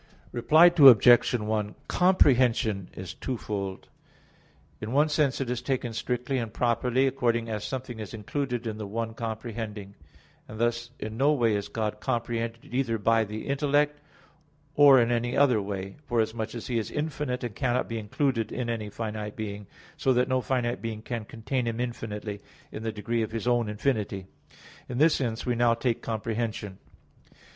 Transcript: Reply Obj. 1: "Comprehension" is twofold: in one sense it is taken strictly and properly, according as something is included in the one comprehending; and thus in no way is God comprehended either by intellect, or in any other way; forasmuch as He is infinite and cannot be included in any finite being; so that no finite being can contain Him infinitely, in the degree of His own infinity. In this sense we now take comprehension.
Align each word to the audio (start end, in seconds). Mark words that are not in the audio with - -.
Reply 0.31 0.71
Obj. 0.75 1.33
1: 1.35 1.75
"Comprehension" 1.87 2.89
is 2.95 3.13
twofold: 3.13 3.87
in 4.79 4.93
one 4.93 5.09
sense 5.09 5.39
it 5.39 5.47
is 5.47 5.61
taken 5.61 5.93
strictly 5.93 6.39
and 6.39 6.51
properly, 6.51 7.05
according 7.05 7.49
as 7.51 7.63
something 7.63 7.99
is 7.99 8.11
included 8.11 8.65
in 8.65 8.79
the 8.79 8.87
one 8.87 9.13
comprehending; 9.13 9.93
and 10.47 10.57
thus 10.57 10.89
in 10.97 11.17
no 11.17 11.31
way 11.33 11.53
is 11.55 11.67
God 11.67 11.99
comprehended 11.99 12.65
either 12.73 12.97
by 12.97 13.25
intellect, 13.25 14.01
or 14.73 14.99
in 14.99 15.11
any 15.11 15.37
other 15.37 15.61
way; 15.61 15.97
forasmuch 16.07 16.55
as 16.55 16.65
He 16.65 16.79
is 16.79 16.89
infinite 16.89 17.43
and 17.43 17.53
cannot 17.53 17.87
be 17.87 17.99
included 17.99 18.51
in 18.51 18.71
any 18.71 18.89
finite 18.89 19.35
being; 19.35 19.67
so 19.97 20.13
that 20.13 20.27
no 20.27 20.41
finite 20.41 20.81
being 20.81 21.03
can 21.03 21.25
contain 21.25 21.67
Him 21.67 21.79
infinitely, 21.79 22.41
in 22.71 22.81
the 22.81 22.91
degree 22.91 23.21
of 23.21 23.29
His 23.33 23.45
own 23.47 23.69
infinity. 23.69 24.25
In 24.89 24.97
this 24.97 25.13
sense 25.13 25.45
we 25.45 25.53
now 25.53 25.75
take 25.75 26.01
comprehension. 26.01 26.79